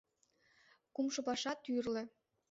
[0.95, 2.03] Кумшо паша— тӱрлӧ.